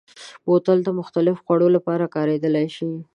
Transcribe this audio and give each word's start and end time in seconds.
بوتل 0.45 0.77
د 0.83 0.89
مختلفو 0.99 1.43
خوړو 1.45 1.67
لپاره 1.75 2.11
کارېدلی 2.15 2.67
شي. 2.75 2.89